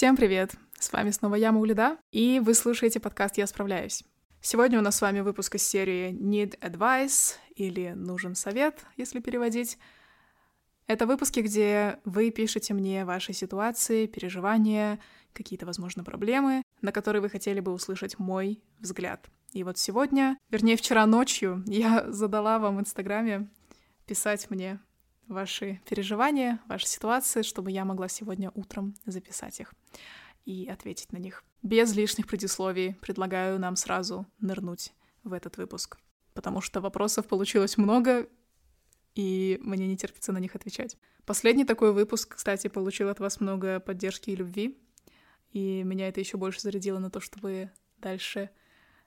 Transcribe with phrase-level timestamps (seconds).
[0.00, 0.54] Всем привет!
[0.78, 4.02] С вами снова я, Маулида, и вы слушаете подкаст «Я справляюсь».
[4.40, 9.76] Сегодня у нас с вами выпуск из серии Need Advice или Нужен совет, если переводить.
[10.86, 15.00] Это выпуски, где вы пишете мне ваши ситуации, переживания,
[15.34, 19.28] какие-то, возможно, проблемы, на которые вы хотели бы услышать мой взгляд.
[19.52, 23.50] И вот сегодня, вернее, вчера ночью я задала вам в Инстаграме
[24.06, 24.80] писать мне
[25.28, 29.74] ваши переживания, ваши ситуации, чтобы я могла сегодня утром записать их
[30.44, 31.44] и ответить на них.
[31.62, 35.98] Без лишних предисловий предлагаю нам сразу нырнуть в этот выпуск,
[36.34, 38.28] потому что вопросов получилось много,
[39.14, 40.96] и мне не терпится на них отвечать.
[41.26, 44.78] Последний такой выпуск, кстати, получил от вас много поддержки и любви,
[45.52, 48.50] и меня это еще больше зарядило на то, чтобы дальше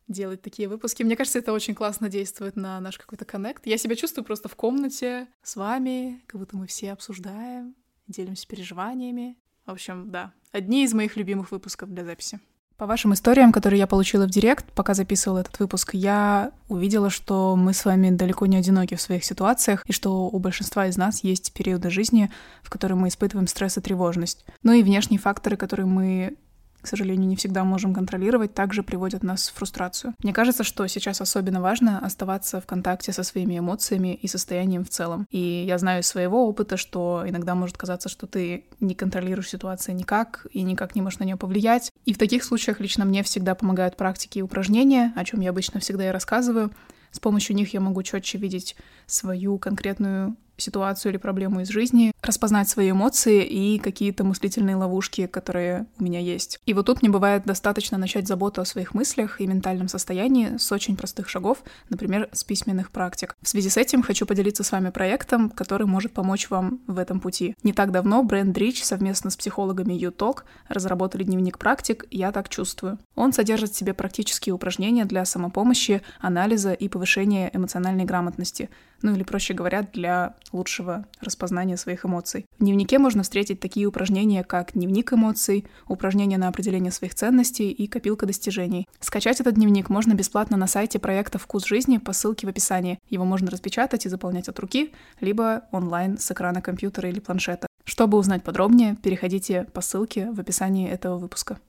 [0.08, 1.04] делать такие выпуски.
[1.04, 3.66] Мне кажется, это очень классно действует на наш какой-то коннект.
[3.66, 7.76] Я себя чувствую просто в комнате с вами, как будто мы все обсуждаем,
[8.08, 9.38] делимся переживаниями.
[9.66, 12.40] В общем, да, одни из моих любимых выпусков для записи.
[12.78, 17.56] По вашим историям, которые я получила в директ, пока записывала этот выпуск, я увидела, что
[17.56, 21.24] мы с вами далеко не одиноки в своих ситуациях, и что у большинства из нас
[21.24, 22.32] есть периоды жизни,
[22.64, 24.44] в которые мы испытываем стресс и тревожность.
[24.64, 26.36] Ну и внешние факторы, которые мы
[26.84, 30.14] к сожалению, не всегда можем контролировать, также приводят нас в фрустрацию.
[30.22, 34.90] Мне кажется, что сейчас особенно важно оставаться в контакте со своими эмоциями и состоянием в
[34.90, 35.26] целом.
[35.32, 39.96] И я знаю из своего опыта, что иногда может казаться, что ты не контролируешь ситуацию
[39.96, 41.94] никак и никак не можешь на нее повлиять.
[42.04, 45.80] И в таких случаях лично мне всегда помогают практики и упражнения, о чем я обычно
[45.80, 46.72] всегда и рассказываю.
[47.12, 48.76] С помощью них я могу четче видеть
[49.06, 55.86] свою конкретную ситуацию или проблему из жизни, распознать свои эмоции и какие-то мыслительные ловушки, которые
[56.00, 56.60] у меня есть.
[56.66, 60.72] И вот тут мне бывает достаточно начать заботу о своих мыслях и ментальном состоянии с
[60.72, 63.36] очень простых шагов, например, с письменных практик.
[63.42, 67.20] В связи с этим хочу поделиться с вами проектом, который может помочь вам в этом
[67.20, 67.56] пути.
[67.64, 72.98] Не так давно бренд Rich совместно с психологами UTalk разработали дневник практик «Я так чувствую».
[73.16, 78.70] Он содержит в себе практические упражнения для самопомощи, анализа и повышения эмоциональной грамотности—
[79.04, 82.46] ну или, проще говоря, для лучшего распознания своих эмоций.
[82.58, 87.88] В дневнике можно встретить такие упражнения, как дневник эмоций, упражнения на определение своих ценностей и
[87.88, 88.88] копилка достижений.
[89.00, 93.00] Скачать этот дневник можно бесплатно на сайте проекта «Вкус жизни» по ссылке в описании.
[93.10, 97.68] Его можно распечатать и заполнять от руки, либо онлайн с экрана компьютера или планшета.
[97.84, 101.60] Чтобы узнать подробнее, переходите по ссылке в описании этого выпуска.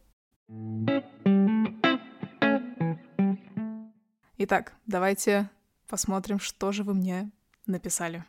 [4.37, 5.49] Итак, давайте
[5.89, 7.31] Посмотрим, что же вы мне
[7.67, 8.25] написали.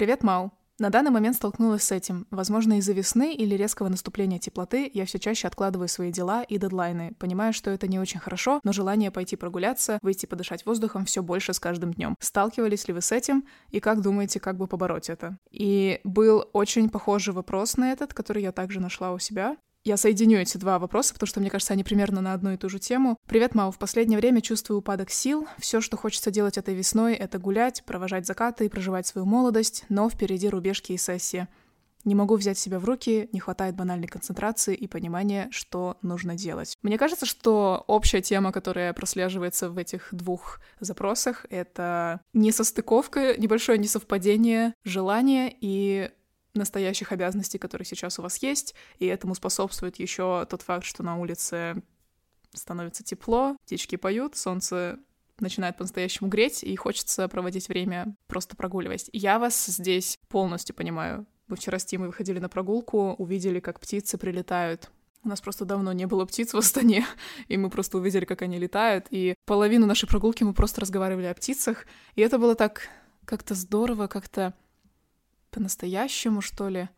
[0.00, 0.50] Привет, Мау.
[0.78, 2.26] На данный момент столкнулась с этим.
[2.30, 7.12] Возможно, из-за весны или резкого наступления теплоты я все чаще откладываю свои дела и дедлайны.
[7.18, 11.52] Понимаю, что это не очень хорошо, но желание пойти прогуляться, выйти подышать воздухом все больше
[11.52, 12.16] с каждым днем.
[12.18, 13.44] Сталкивались ли вы с этим?
[13.72, 15.36] И как думаете, как бы побороть это?
[15.50, 19.58] И был очень похожий вопрос на этот, который я также нашла у себя.
[19.82, 22.68] Я соединю эти два вопроса, потому что, мне кажется, они примерно на одну и ту
[22.68, 23.16] же тему.
[23.26, 23.70] Привет, Мау.
[23.70, 25.48] В последнее время чувствую упадок сил.
[25.58, 30.10] Все, что хочется делать этой весной, это гулять, провожать закаты и проживать свою молодость, но
[30.10, 31.48] впереди рубежки и сессии.
[32.04, 36.76] Не могу взять себя в руки, не хватает банальной концентрации и понимания, что нужно делать.
[36.82, 44.74] Мне кажется, что общая тема, которая прослеживается в этих двух запросах, это несостыковка, небольшое несовпадение
[44.84, 46.10] желания и
[46.54, 51.18] настоящих обязанностей, которые сейчас у вас есть, и этому способствует еще тот факт, что на
[51.18, 51.82] улице
[52.52, 54.98] становится тепло, птички поют, солнце
[55.38, 59.08] начинает по-настоящему греть, и хочется проводить время просто прогуливаясь.
[59.12, 61.26] Я вас здесь полностью понимаю.
[61.48, 64.90] Мы вчера с Тимой выходили на прогулку, увидели, как птицы прилетают.
[65.22, 67.06] У нас просто давно не было птиц в Астане,
[67.48, 71.34] и мы просто увидели, как они летают, и половину нашей прогулки мы просто разговаривали о
[71.34, 72.88] птицах, и это было так
[73.24, 74.54] как-то здорово, как-то
[75.50, 76.88] по-настоящему, что ли.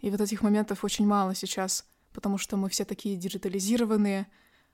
[0.00, 4.26] И вот этих моментов очень мало сейчас, потому что мы все такие диджитализированные,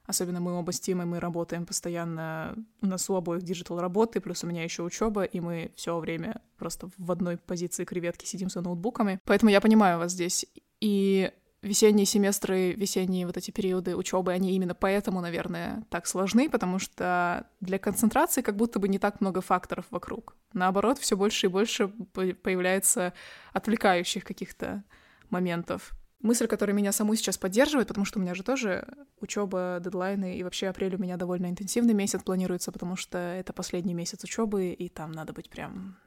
[0.06, 4.44] особенно мы оба с Тимой, мы работаем постоянно, у нас у обоих digital работы, плюс
[4.44, 8.60] у меня еще учеба, и мы все время просто в одной позиции креветки сидим за
[8.60, 9.18] ноутбуками.
[9.24, 10.46] Поэтому я понимаю вас здесь.
[10.80, 11.32] И
[11.64, 17.46] весенние семестры, весенние вот эти периоды учебы, они именно поэтому, наверное, так сложны, потому что
[17.60, 20.36] для концентрации как будто бы не так много факторов вокруг.
[20.52, 23.14] Наоборот, все больше и больше появляется
[23.52, 24.84] отвлекающих каких-то
[25.30, 25.92] моментов.
[26.20, 28.86] Мысль, которая меня саму сейчас поддерживает, потому что у меня же тоже
[29.20, 33.92] учеба, дедлайны, и вообще апрель у меня довольно интенсивный месяц планируется, потому что это последний
[33.94, 35.98] месяц учебы, и там надо быть прям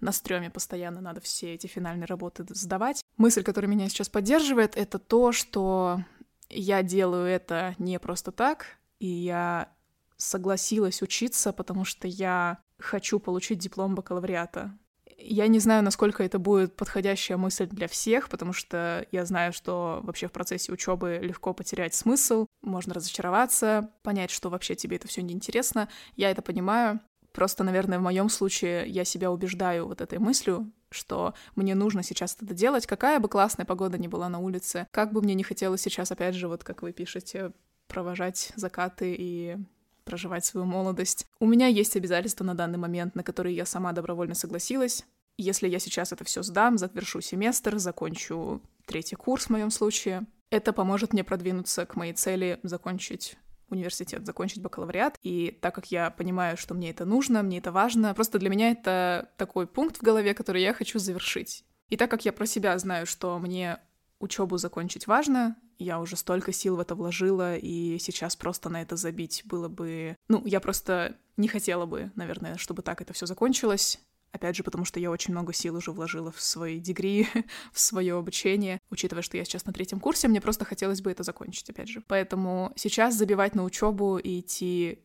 [0.00, 3.02] на стреме постоянно надо все эти финальные работы сдавать.
[3.16, 6.00] Мысль, которая меня сейчас поддерживает, это то, что
[6.48, 8.66] я делаю это не просто так,
[8.98, 9.68] и я
[10.16, 14.76] согласилась учиться, потому что я хочу получить диплом бакалавриата.
[15.16, 20.00] Я не знаю, насколько это будет подходящая мысль для всех, потому что я знаю, что
[20.02, 25.22] вообще в процессе учебы легко потерять смысл, можно разочароваться, понять, что вообще тебе это все
[25.22, 25.88] неинтересно.
[26.16, 27.00] Я это понимаю.
[27.34, 32.36] Просто, наверное, в моем случае я себя убеждаю вот этой мыслью, что мне нужно сейчас
[32.40, 35.80] это делать, какая бы классная погода ни была на улице, как бы мне не хотелось
[35.80, 37.50] сейчас, опять же, вот как вы пишете,
[37.88, 39.56] провожать закаты и
[40.04, 41.26] проживать свою молодость.
[41.40, 45.04] У меня есть обязательства на данный момент, на которые я сама добровольно согласилась.
[45.36, 50.72] Если я сейчас это все сдам, завершу семестр, закончу третий курс в моем случае, это
[50.72, 53.36] поможет мне продвинуться к моей цели закончить
[53.74, 55.18] университет, закончить бакалавриат.
[55.22, 58.70] И так как я понимаю, что мне это нужно, мне это важно, просто для меня
[58.70, 61.64] это такой пункт в голове, который я хочу завершить.
[61.88, 63.78] И так как я про себя знаю, что мне
[64.18, 68.96] учебу закончить важно, я уже столько сил в это вложила, и сейчас просто на это
[68.96, 70.16] забить было бы...
[70.28, 73.98] Ну, я просто не хотела бы, наверное, чтобы так это все закончилось.
[74.34, 77.28] Опять же, потому что я очень много сил уже вложила в свои дегри,
[77.72, 78.80] в свое обучение.
[78.90, 82.02] Учитывая, что я сейчас на третьем курсе, мне просто хотелось бы это закончить, опять же.
[82.08, 84.98] Поэтому сейчас забивать на учебу и идти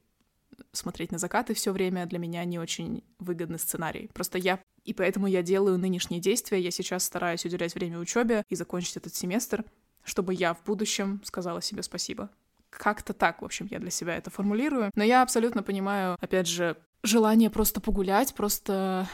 [0.72, 4.10] смотреть на закаты все время для меня не очень выгодный сценарий.
[4.16, 6.60] Просто я и поэтому я делаю нынешние действия.
[6.60, 9.64] Я сейчас стараюсь уделять время учебе и закончить этот семестр,
[10.04, 12.32] чтобы я в будущем сказала себе спасибо.
[12.72, 14.90] Как-то так, в общем, я для себя это формулирую.
[14.96, 19.08] Но я абсолютно понимаю, опять же, желание просто погулять, просто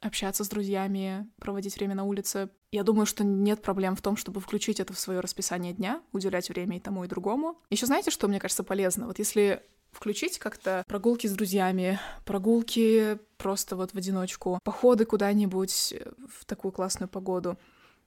[0.00, 2.50] общаться с друзьями, проводить время на улице.
[2.72, 6.48] Я думаю, что нет проблем в том, чтобы включить это в свое расписание дня, уделять
[6.48, 7.58] время и тому, и другому.
[7.70, 9.06] Еще знаете, что мне кажется полезно?
[9.06, 9.62] Вот если
[9.92, 15.94] включить как-то прогулки с друзьями, прогулки просто вот в одиночку, походы куда-нибудь
[16.28, 17.58] в такую классную погоду.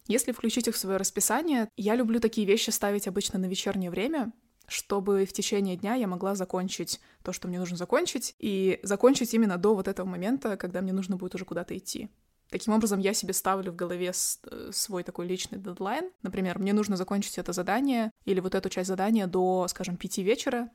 [0.08, 4.32] Если включить их в свое расписание, я люблю такие вещи ставить обычно на вечернее время,
[4.68, 9.58] чтобы в течение дня я могла закончить то, что мне нужно закончить, и закончить именно
[9.58, 12.10] до вот этого момента, когда мне нужно будет уже куда-то идти.
[12.50, 16.12] Таким образом, я себе ставлю в голове э, свой такой личный дедлайн.
[16.22, 20.70] Например, мне нужно закончить это задание или вот эту часть задания до, скажем, пяти вечера,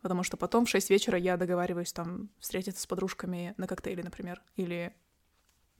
[0.00, 4.42] потому что потом в шесть вечера я договариваюсь там встретиться с подружками на коктейле, например,
[4.56, 4.94] или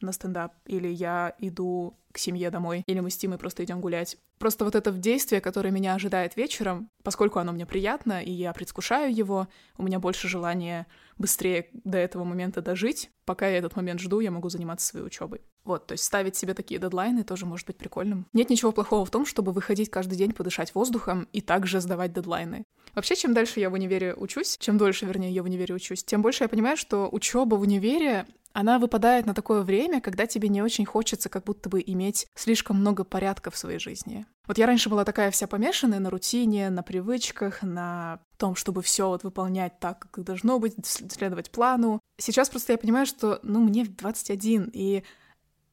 [0.02, 4.18] на стендап, или я иду к семье домой, или мы с Тимой просто идем гулять.
[4.42, 9.14] Просто вот это действие, которое меня ожидает вечером, поскольку оно мне приятно, и я предвкушаю
[9.14, 9.46] его,
[9.78, 13.12] у меня больше желания быстрее до этого момента дожить.
[13.24, 15.42] Пока я этот момент жду, я могу заниматься своей учебой.
[15.62, 18.26] Вот, то есть ставить себе такие дедлайны тоже может быть прикольным.
[18.32, 22.64] Нет ничего плохого в том, чтобы выходить каждый день подышать воздухом и также сдавать дедлайны.
[22.96, 26.20] Вообще, чем дальше я в универе учусь, чем дольше, вернее, я в универе учусь, тем
[26.20, 30.62] больше я понимаю, что учеба в универе она выпадает на такое время, когда тебе не
[30.62, 34.26] очень хочется как будто бы иметь слишком много порядка в своей жизни.
[34.46, 39.08] Вот я раньше была такая вся помешанная на рутине, на привычках, на том, чтобы все
[39.08, 42.00] вот выполнять так, как должно быть, следовать плану.
[42.18, 45.04] Сейчас просто я понимаю, что, ну, мне 21, и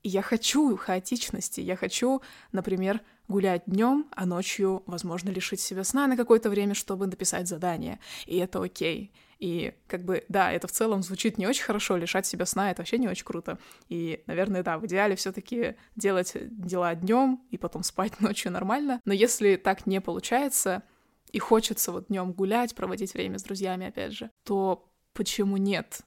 [0.04, 2.22] я хочу хаотичности, я хочу,
[2.52, 8.00] например, гулять днем, а ночью, возможно, лишить себя сна на какое-то время, чтобы написать задание.
[8.26, 9.14] И это окей.
[9.38, 12.82] И как бы, да, это в целом звучит не очень хорошо, лишать себя сна— это
[12.82, 13.58] вообще не очень круто.
[13.88, 19.00] И, наверное, да, в идеале все таки делать дела днем и потом спать ночью нормально.
[19.06, 20.84] Но если так не получается,
[21.32, 26.02] и хочется вот днем гулять, проводить время с друзьями, опять же, то почему нет?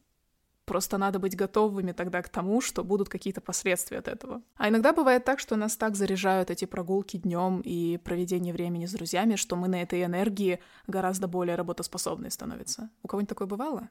[0.64, 4.42] Просто надо быть готовыми тогда к тому, что будут какие-то последствия от этого.
[4.57, 8.92] А иногда бывает так, что нас так заряжают эти прогулки днем и проведение времени с
[8.92, 12.90] друзьями, что мы на этой энергии гораздо более работоспособные становятся.
[13.02, 13.88] У кого-нибудь такое бывало?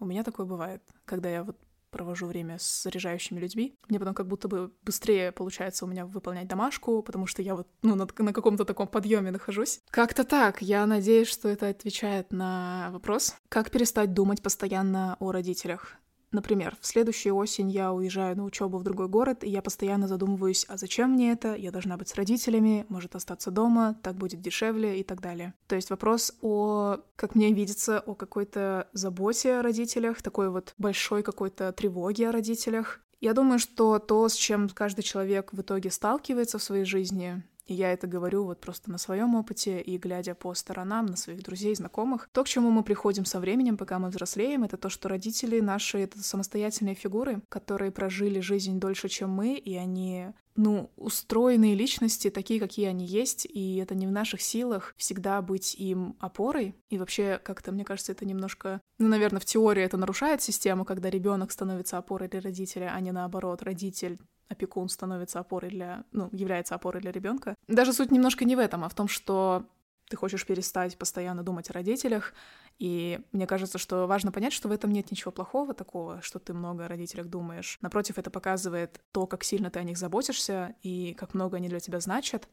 [0.00, 1.56] У меня такое бывает, когда я вот
[1.90, 3.74] провожу время с заряжающими людьми.
[3.88, 7.68] Мне потом как будто бы быстрее получается у меня выполнять домашку, потому что я вот
[7.82, 9.80] ну, на, на каком-то таком подъеме нахожусь.
[9.90, 10.62] Как-то так.
[10.62, 15.96] Я надеюсь, что это отвечает на вопрос, как перестать думать постоянно о родителях.
[16.32, 20.64] Например, в следующую осень я уезжаю на учебу в другой город, и я постоянно задумываюсь,
[20.68, 21.54] а зачем мне это?
[21.56, 25.54] Я должна быть с родителями, может остаться дома, так будет дешевле и так далее.
[25.66, 31.22] То есть вопрос о, как мне видится, о какой-то заботе о родителях, такой вот большой
[31.22, 33.00] какой-то тревоге о родителях.
[33.20, 37.74] Я думаю, что то, с чем каждый человек в итоге сталкивается в своей жизни, и
[37.74, 41.72] я это говорю вот просто на своем опыте и глядя по сторонам, на своих друзей,
[41.76, 42.28] знакомых.
[42.32, 45.98] То, к чему мы приходим со временем, пока мы взрослеем, это то, что родители наши—
[46.00, 52.58] это самостоятельные фигуры, которые прожили жизнь дольше, чем мы, и они ну, устроенные личности, такие,
[52.58, 56.74] какие они есть, и это не в наших силах всегда быть им опорой.
[56.90, 58.80] И вообще, как-то, мне кажется, это немножко...
[58.98, 63.12] Ну, наверное, в теории это нарушает систему, когда ребенок становится опорой для родителя, а не
[63.12, 64.18] наоборот, родитель
[64.50, 67.54] опекун становится опорой для, ну, является опорой для ребенка.
[67.68, 69.64] Даже суть немножко не в этом, а в том, что
[70.10, 72.34] ты хочешь перестать постоянно думать о родителях.
[72.78, 76.52] И мне кажется, что важно понять, что в этом нет ничего плохого такого, что ты
[76.52, 77.78] много о родителях думаешь.
[77.80, 81.78] Напротив, это показывает то, как сильно ты о них заботишься и как много они для
[81.78, 82.48] тебя значат.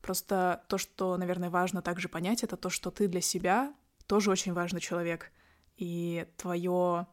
[0.00, 3.72] Просто то, что, наверное, важно также понять, это то, что ты для себя
[4.06, 5.30] тоже очень важный человек.
[5.76, 7.06] И твое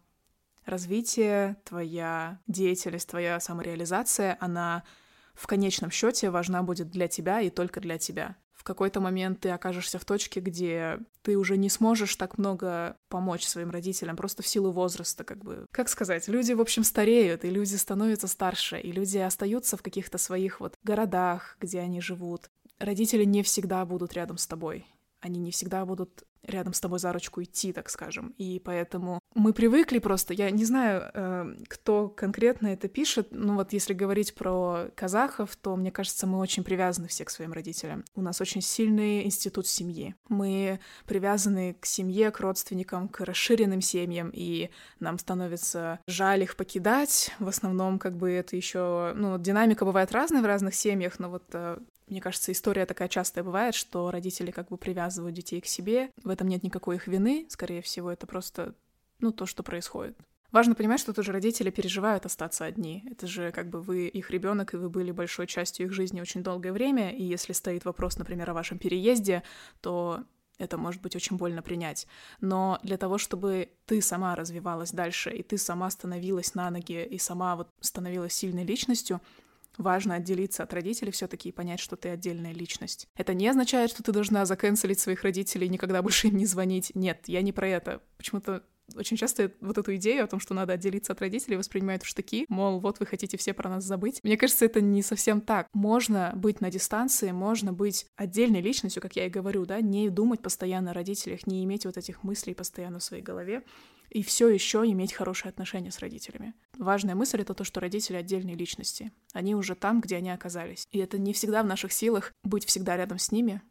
[0.66, 4.84] развитие, твоя деятельность, твоя самореализация, она
[5.34, 8.36] в конечном счете важна будет для тебя и только для тебя.
[8.54, 13.46] В какой-то момент ты окажешься в точке, где ты уже не сможешь так много помочь
[13.46, 15.68] своим родителям, просто в силу возраста, как бы.
[15.72, 20.18] Как сказать, люди, в общем, стареют, и люди становятся старше, и люди остаются в каких-то
[20.18, 22.50] своих вот городах, где они живут.
[22.80, 24.88] Родители не всегда будут рядом с тобой.
[25.20, 28.34] Они не всегда будут рядом с тобой за ручку идти, так скажем.
[28.38, 33.74] И поэтому мы привыкли просто, я не знаю, э, кто конкретно это пишет, но вот
[33.74, 38.04] если говорить про казахов, то, мне кажется, мы очень привязаны все к своим родителям.
[38.16, 40.16] У нас очень сильный институт семьи.
[40.30, 47.32] Мы привязаны к семье, к родственникам, к расширенным семьям, и нам становится жаль их покидать.
[47.40, 51.44] В основном, как бы это еще, ну, динамика бывает разная в разных семьях, но вот
[51.54, 56.12] э, мне кажется, история такая частая бывает, что родители как бы привязывают детей к себе.
[56.24, 58.76] В этом нет никакой их вины, скорее всего, это просто,
[59.20, 60.18] ну, то, что происходит.
[60.52, 63.04] Важно понимать, что тоже родители переживают остаться одни.
[63.12, 66.44] Это же как бы вы их ребенок, и вы были большой частью их жизни очень
[66.44, 67.12] долгое время.
[67.12, 69.44] И если стоит вопрос, например, о вашем переезде,
[69.82, 70.24] то
[70.58, 72.08] это может быть очень больно принять.
[72.40, 77.18] Но для того, чтобы ты сама развивалась дальше, и ты сама становилась на ноги, и
[77.18, 79.20] сама вот становилась сильной личностью,
[79.78, 83.08] важно отделиться от родителей все-таки и понять, что ты отдельная личность.
[83.16, 86.92] Это не означает, что ты должна заканцелить своих родителей и никогда больше им не звонить.
[86.96, 88.02] Нет, я не про это.
[88.18, 88.64] Почему-то
[88.96, 92.46] очень часто вот эту идею о том, что надо отделиться от родителей, воспринимают в штыки,
[92.50, 94.20] мол, вот вы хотите все про нас забыть.
[94.24, 95.68] Мне кажется, это не совсем так.
[95.74, 100.42] Можно быть на дистанции, можно быть отдельной личностью, как я и говорю, да, не думать
[100.42, 103.64] постоянно о родителях, не иметь вот этих мыслей постоянно в своей голове,
[104.16, 106.54] и все еще иметь хорошие отношения с родителями.
[106.78, 109.12] Важная мысль— это то, что родители— отдельные личности.
[109.34, 110.88] Они уже там, где они оказались.
[110.92, 113.62] И это не всегда в наших силах быть всегда рядом с ними.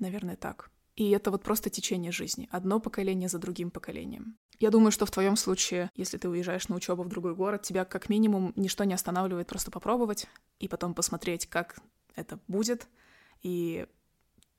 [0.00, 0.72] Наверное, так.
[0.96, 2.48] И это вот просто течение жизни.
[2.50, 4.36] Одно поколение за другим поколением.
[4.58, 7.84] Я думаю, что в твоем случае, если ты уезжаешь на учебу в другой город, тебя
[7.84, 10.26] как минимум ничто не останавливает просто попробовать
[10.58, 11.78] и потом посмотреть, как
[12.16, 12.88] это будет,
[13.42, 13.86] и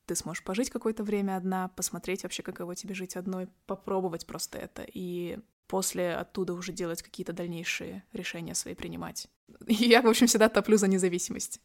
[0.06, 4.86] ты сможешь пожить какое-то время одна, посмотреть вообще, каково тебе жить одной, попробовать просто это,
[4.88, 9.28] и после оттуда уже делать какие-то дальнейшие решения свои принимать.
[9.68, 11.62] Я, в общем, всегда топлю за независимость,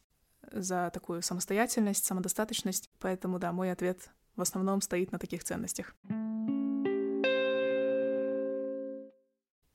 [0.51, 5.95] за такую самостоятельность, самодостаточность, поэтому, да, мой ответ в основном стоит на таких ценностях.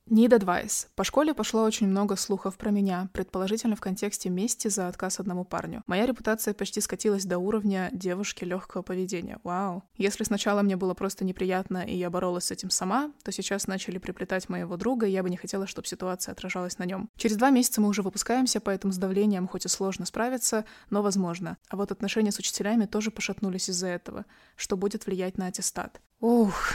[0.08, 0.86] Need advice.
[0.94, 5.44] По школе пошло очень много слухов про меня, предположительно в контексте мести за отказ одному
[5.44, 5.82] парню.
[5.88, 9.40] Моя репутация почти скатилась до уровня девушки легкого поведения.
[9.42, 9.82] Вау.
[9.96, 13.98] Если сначала мне было просто неприятно, и я боролась с этим сама, то сейчас начали
[13.98, 17.10] приплетать моего друга, и я бы не хотела, чтобы ситуация отражалась на нем.
[17.16, 21.58] Через два месяца мы уже выпускаемся, поэтому с давлением хоть и сложно справиться, но возможно.
[21.68, 26.00] А вот отношения с учителями тоже пошатнулись из-за этого, что будет влиять на аттестат.
[26.20, 26.72] Ух,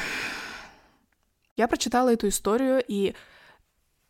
[1.57, 3.15] я прочитала эту историю, и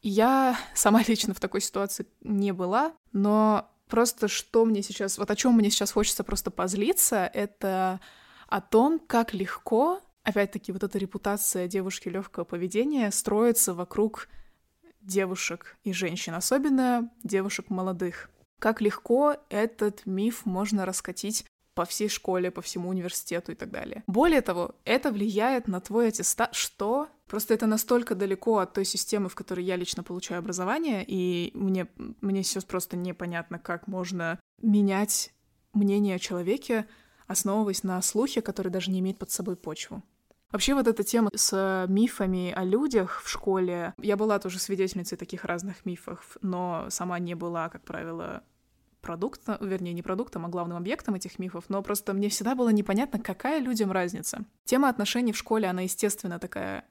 [0.01, 5.36] я сама лично в такой ситуации не была, но просто что мне сейчас, вот о
[5.36, 8.00] чем мне сейчас хочется просто позлиться, это
[8.48, 14.27] о том, как легко, опять-таки, вот эта репутация девушки легкого поведения строится вокруг
[15.01, 18.29] девушек и женщин, особенно девушек молодых.
[18.60, 24.03] Как легко этот миф можно раскатить по всей школе, по всему университету и так далее.
[24.07, 26.53] Более того, это влияет на твой аттестат.
[26.53, 27.07] Что?
[27.27, 31.87] Просто это настолько далеко от той системы, в которой я лично получаю образование, и мне,
[32.19, 35.33] мне сейчас просто непонятно, как можно менять
[35.73, 36.87] мнение о человеке,
[37.27, 40.03] основываясь на слухе, который даже не имеет под собой почву.
[40.51, 45.45] Вообще вот эта тема с мифами о людях в школе, я была тоже свидетельницей таких
[45.45, 48.43] разных мифов, но сама не была, как правило,
[49.01, 53.20] продуктом, вернее, не продуктом, а главным объектом этих мифов, но просто мне всегда было непонятно,
[53.20, 54.46] какая людям разница.
[54.63, 56.86] Тема отношений в школе, она, естественно, такая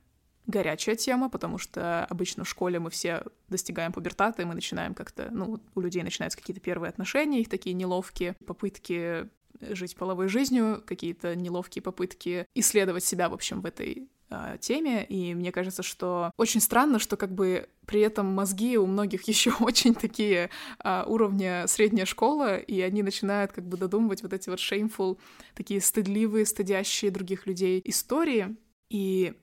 [0.47, 5.29] горячая тема, потому что обычно в школе мы все достигаем пубертата, и мы начинаем как-то,
[5.31, 9.29] ну, у людей начинаются какие-то первые отношения, их такие неловкие попытки
[9.61, 15.35] жить половой жизнью, какие-то неловкие попытки исследовать себя, в общем, в этой э, теме, и
[15.35, 19.95] мне кажется, что очень странно, что как бы при этом мозги у многих еще очень
[19.95, 20.51] такие
[20.83, 25.19] э, уровня средняя школа, и они начинают как бы додумывать вот эти вот shameful,
[25.55, 28.57] такие стыдливые, стыдящие других людей истории,
[28.89, 29.35] и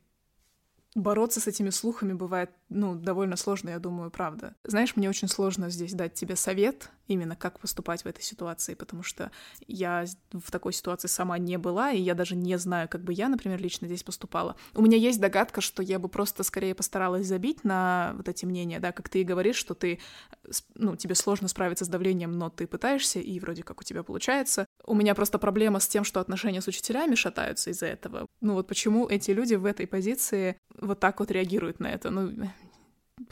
[0.96, 4.56] бороться с этими слухами бывает ну, довольно сложно, я думаю, правда.
[4.64, 9.04] Знаешь, мне очень сложно здесь дать тебе совет, именно как поступать в этой ситуации, потому
[9.04, 9.32] что
[9.68, 13.30] я в такой ситуации сама не была, и я даже не знаю, как бы я,
[13.30, 14.56] например, лично здесь поступала.
[14.76, 18.80] У меня есть догадка, что я бы просто скорее постаралась забить на вот эти мнения,
[18.80, 20.00] да, как ты и говоришь, что ты,
[20.76, 24.66] ну, тебе сложно справиться с давлением, но ты пытаешься, и вроде как у тебя получается.
[24.84, 28.28] У меня просто проблема с тем, что отношения с учителями шатаются из-за этого.
[28.42, 32.10] Ну вот почему эти люди в этой позиции вот так вот реагируют на это?
[32.10, 32.50] Ну,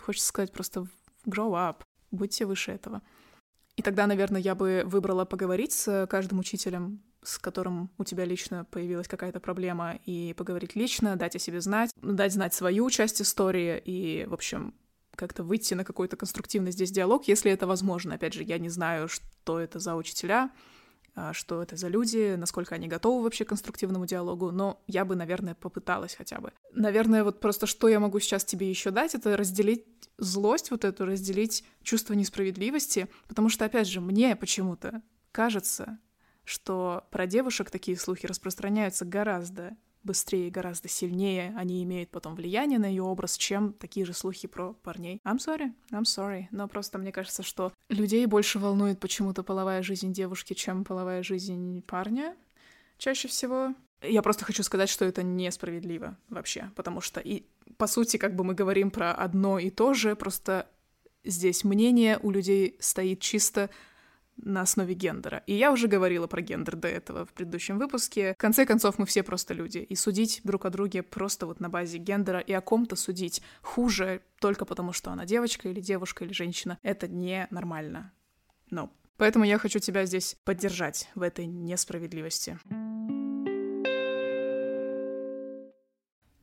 [0.01, 0.88] хочется сказать просто
[1.25, 3.01] grow up, будьте выше этого.
[3.75, 8.65] И тогда, наверное, я бы выбрала поговорить с каждым учителем, с которым у тебя лично
[8.65, 13.82] появилась какая-то проблема, и поговорить лично, дать о себе знать, дать знать свою часть истории
[13.84, 14.74] и, в общем,
[15.15, 18.15] как-то выйти на какой-то конструктивный здесь диалог, если это возможно.
[18.15, 20.51] Опять же, я не знаю, что это за учителя,
[21.34, 25.55] что это за люди, насколько они готовы вообще к конструктивному диалогу, но я бы, наверное,
[25.55, 26.51] попыталась хотя бы.
[26.74, 29.86] Наверное, вот просто что я могу сейчас тебе еще дать, это разделить
[30.17, 36.00] злость вот эту, разделить чувство несправедливости, потому что, опять же, мне почему-то кажется,
[36.43, 42.85] что про девушек такие слухи распространяются гораздо быстрее, гораздо сильнее они имеют потом влияние на
[42.85, 45.21] ее образ, чем такие же слухи про парней.
[45.25, 50.13] I'm sorry, I'm sorry, но просто мне кажется, что людей больше волнует почему-то половая жизнь
[50.13, 52.35] девушки, чем половая жизнь парня
[52.97, 53.74] чаще всего.
[54.01, 57.45] Я просто хочу сказать, что это несправедливо вообще, потому что и
[57.77, 60.67] по сути как бы мы говорим про одно и то же, просто
[61.24, 63.69] здесь мнение у людей стоит чисто
[64.38, 65.44] на основе гендера.
[65.48, 68.34] И я уже говорила про гендер до этого в предыдущем выпуске.
[68.34, 69.80] В конце концов, мы все просто люди.
[69.80, 74.22] И судить друг о друге просто вот на базе гендера и о ком-то судить хуже
[74.39, 78.12] только потому, что она девочка или девушка или женщина, это не нормально.
[78.70, 78.92] Но.
[79.18, 82.60] Поэтому я хочу тебя здесь поддержать в этой несправедливости.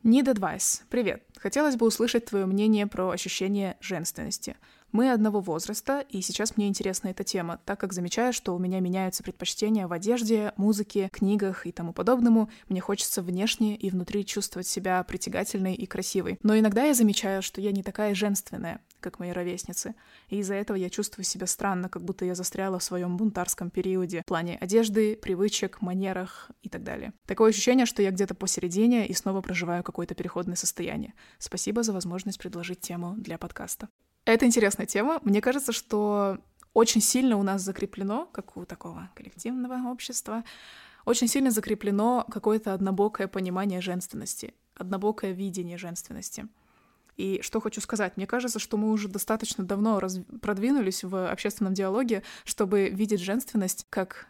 [0.04, 0.82] Need advice.
[0.90, 1.22] Привет.
[1.36, 4.56] Хотелось бы услышать твое мнение про ощущение женственности.
[4.90, 8.80] Мы одного возраста, и сейчас мне интересна эта тема, так как замечаю, что у меня
[8.80, 12.50] меняются предпочтения в одежде, музыке, книгах и тому подобному.
[12.68, 16.36] Мне хочется внешне и внутри чувствовать себя притягательной и красивой.
[16.42, 19.94] Но иногда я замечаю, что я не такая женственная, как мои ровесницы.
[20.28, 24.22] И из-за этого я чувствую себя странно, как будто я застряла в своем бунтарском периоде
[24.22, 27.12] в плане одежды, привычек, манерах и так далее.
[27.26, 31.12] Такое ощущение, что я где-то посередине и снова проживаю какое-то переходное состояние.
[31.38, 33.88] Спасибо за возможность предложить тему для подкаста.
[34.24, 35.20] Это интересная тема.
[35.24, 36.38] Мне кажется, что
[36.74, 40.44] очень сильно у нас закреплено, как у такого коллективного общества,
[41.04, 46.46] очень сильно закреплено какое-то однобокое понимание женственности, однобокое видение женственности.
[47.22, 50.18] И что хочу сказать, мне кажется, что мы уже достаточно давно раз...
[50.40, 54.26] продвинулись в общественном диалоге, чтобы видеть женственность как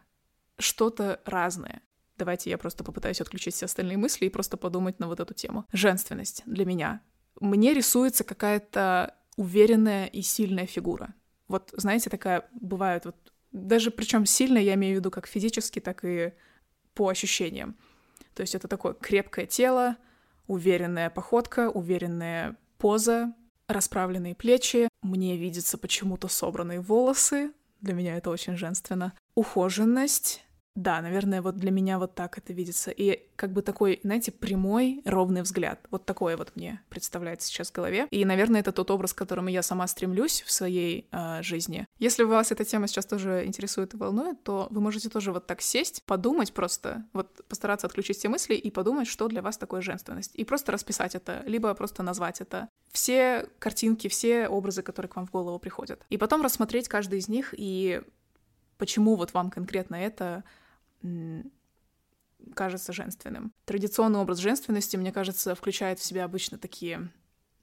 [0.58, 1.80] что-то разное.
[2.18, 5.64] Давайте я просто попытаюсь отключить все остальные мысли и просто подумать на вот эту тему.
[5.72, 7.00] Женственность для меня.
[7.40, 11.14] Мне рисуется какая-то уверенная и сильная фигура.
[11.48, 13.16] Вот, знаете, такая бывает вот
[13.52, 16.34] даже причем сильная, я имею в виду как физически, так и
[16.92, 17.74] по ощущениям.
[18.34, 19.96] То есть это такое крепкое тело,
[20.46, 23.32] уверенная походка, уверенная поза,
[23.68, 24.88] расправленные плечи.
[25.02, 27.52] Мне видятся почему-то собранные волосы.
[27.80, 29.12] Для меня это очень женственно.
[29.36, 32.90] Ухоженность, да, наверное, вот для меня вот так это видится.
[32.90, 35.86] И как бы такой, знаете, прямой, ровный взгляд.
[35.90, 38.06] Вот такое вот мне представляется сейчас в голове.
[38.10, 41.86] И, наверное, это тот образ, к которому я сама стремлюсь в своей э, жизни.
[41.98, 45.60] Если вас эта тема сейчас тоже интересует и волнует, то вы можете тоже вот так
[45.60, 50.30] сесть, подумать просто, вот постараться отключить все мысли и подумать, что для вас такое женственность.
[50.34, 52.68] И просто расписать это, либо просто назвать это.
[52.92, 56.04] Все картинки, все образы, которые к вам в голову приходят.
[56.08, 58.00] И потом рассмотреть каждый из них и
[58.78, 60.44] почему вот вам конкретно это
[62.54, 63.52] кажется женственным.
[63.64, 67.10] Традиционный образ женственности, мне кажется, включает в себя обычно такие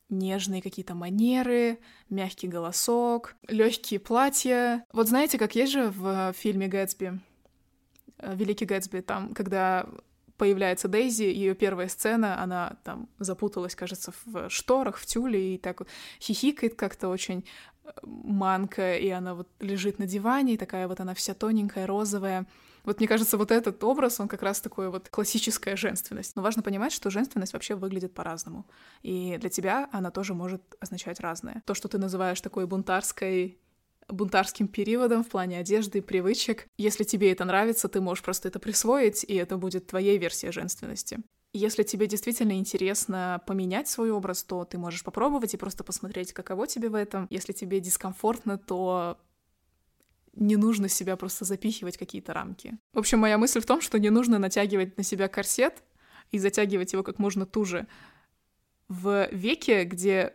[0.10, 4.84] нежные какие-то манеры, мягкий голосок, легкие платья.
[4.92, 7.20] Вот знаете, как есть же в фильме Гэтсби,
[8.18, 9.88] э, Великий Гэтсби, там, когда
[10.38, 15.82] появляется Дейзи, ее первая сцена, она там запуталась, кажется, в шторах, в тюле, и так
[16.20, 17.46] хихикает как-то очень
[17.84, 22.48] э, манка, и она вот лежит на диване, и такая вот она вся тоненькая, розовая,
[22.84, 26.36] вот мне кажется, вот этот образ, он как раз такой вот классическая женственность.
[26.36, 28.66] Но важно понимать, что женственность вообще выглядит по-разному.
[29.02, 31.62] И для тебя она тоже может означать разное.
[31.66, 33.60] То, что ты называешь такой бунтарской
[34.08, 36.68] бунтарским периодом в плане одежды и привычек.
[36.78, 41.20] Если тебе это нравится, ты можешь просто это присвоить, и это будет твоей версия женственности.
[41.54, 46.68] Если тебе действительно интересно поменять свой образ, то ты можешь попробовать и просто посмотреть, каково
[46.68, 47.26] тебе в этом.
[47.32, 49.18] Если тебе дискомфортно, то
[50.40, 52.78] не нужно себя просто запихивать какие-то рамки.
[52.94, 55.84] В общем, моя мысль в том, что не нужно натягивать на себя корсет
[56.32, 57.88] и затягивать его как можно туже
[58.88, 60.34] в веке, где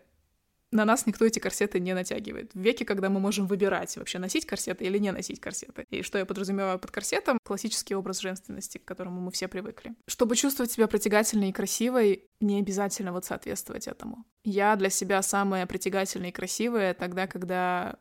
[0.70, 2.52] на нас никто эти корсеты не натягивает.
[2.52, 5.86] В веке, когда мы можем выбирать, вообще носить корсеты или не носить корсеты.
[5.90, 7.38] И что я подразумеваю под корсетом?
[7.44, 9.94] Классический образ женственности, к которому мы все привыкли.
[10.08, 14.24] Чтобы чувствовать себя притягательной и красивой, не обязательно вот соответствовать этому.
[14.42, 17.96] Я для себя самая притягательная и красивая тогда, когда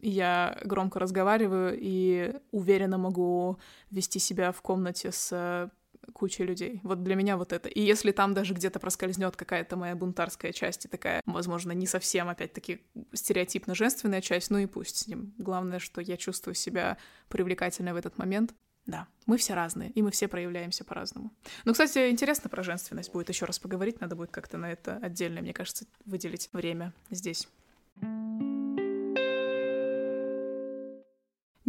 [0.00, 3.58] я громко разговариваю и уверенно могу
[3.90, 5.70] вести себя в комнате с
[6.12, 6.80] кучей людей.
[6.82, 7.68] Вот для меня вот это.
[7.68, 12.28] И если там даже где-то проскользнет какая-то моя бунтарская часть и такая, возможно, не совсем,
[12.28, 12.80] опять-таки,
[13.12, 15.34] стереотипно женственная часть, ну и пусть с ним.
[15.38, 16.96] Главное, что я чувствую себя
[17.28, 18.54] привлекательной в этот момент.
[18.86, 21.30] Да, мы все разные, и мы все проявляемся по-разному.
[21.66, 25.42] Ну, кстати, интересно про женственность будет еще раз поговорить, надо будет как-то на это отдельно,
[25.42, 27.48] мне кажется, выделить время здесь.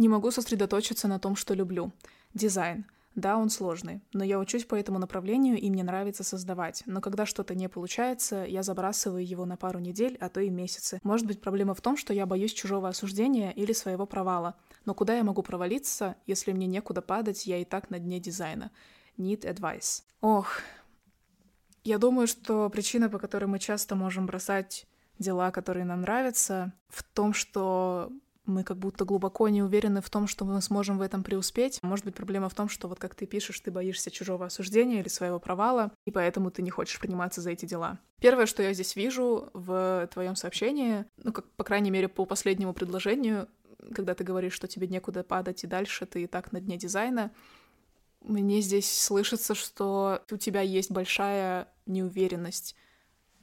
[0.00, 1.92] Не могу сосредоточиться на том, что люблю.
[2.32, 2.86] Дизайн.
[3.16, 6.82] Да, он сложный, но я учусь по этому направлению, и мне нравится создавать.
[6.86, 11.00] Но когда что-то не получается, я забрасываю его на пару недель, а то и месяцы.
[11.02, 14.54] Может быть, проблема в том, что я боюсь чужого осуждения или своего провала.
[14.86, 18.70] Но куда я могу провалиться, если мне некуда падать, я и так на дне дизайна?
[19.18, 20.04] Need advice.
[20.22, 20.62] Ох,
[21.84, 24.86] я думаю, что причина, по которой мы часто можем бросать
[25.18, 28.10] дела, которые нам нравятся, в том, что
[28.50, 31.78] мы как будто глубоко не уверены в том, что мы сможем в этом преуспеть.
[31.82, 35.08] Может быть, проблема в том, что вот как ты пишешь, ты боишься чужого осуждения или
[35.08, 37.98] своего провала, и поэтому ты не хочешь приниматься за эти дела.
[38.20, 42.74] Первое, что я здесь вижу в твоем сообщении, ну, как, по крайней мере, по последнему
[42.74, 43.48] предложению,
[43.94, 47.30] когда ты говоришь, что тебе некуда падать и дальше ты и так на дне дизайна,
[48.20, 52.76] мне здесь слышится, что у тебя есть большая неуверенность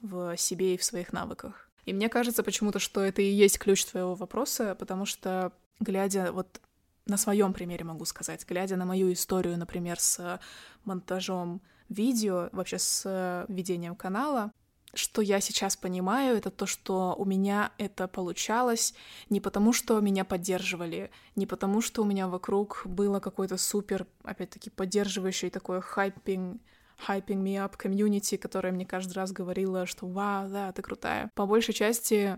[0.02, 1.67] в себе и в своих навыках.
[1.88, 6.60] И мне кажется почему-то, что это и есть ключ твоего вопроса, потому что, глядя вот
[7.06, 10.42] на своем примере могу сказать, глядя на мою историю, например, с
[10.84, 14.52] монтажом видео, вообще с ведением канала,
[14.94, 18.94] что я сейчас понимаю, это то, что у меня это получалось
[19.30, 24.70] не потому, что меня поддерживали, не потому, что у меня вокруг было какой-то супер, опять-таки,
[24.70, 26.62] поддерживающий такой хайпинг
[27.08, 31.32] hyping me up community, которая мне каждый раз говорила, что «Вау, да, ты крутая».
[31.36, 32.38] По большей части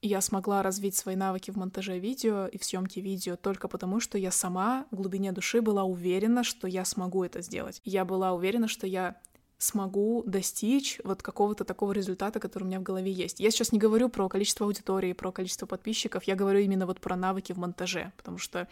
[0.00, 4.18] я смогла развить свои навыки в монтаже видео и в съемке видео только потому, что
[4.18, 7.80] я сама в глубине души была уверена, что я смогу это сделать.
[7.84, 9.16] Я была уверена, что я
[9.56, 13.40] смогу достичь вот какого-то такого результата, который у меня в голове есть.
[13.40, 17.16] Я сейчас не говорю про количество аудитории, про количество подписчиков, я говорю именно вот про
[17.16, 18.68] навыки в монтаже, потому что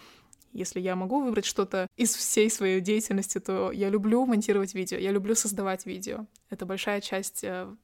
[0.53, 5.11] если я могу выбрать что-то из всей своей деятельности, то я люблю монтировать видео, я
[5.11, 6.27] люблю создавать видео.
[6.51, 7.75] Это большая часть э,